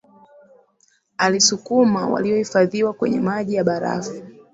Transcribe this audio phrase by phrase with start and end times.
[1.17, 4.23] alisukuma waliohifadhiwa kwenye maji ya barafu